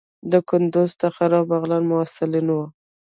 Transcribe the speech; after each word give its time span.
د 0.31 0.33
کندوز، 0.49 0.89
تخار 1.01 1.31
او 1.37 1.43
بغلان 1.51 1.83
محصلین 1.91 2.47
وو. 2.53 2.63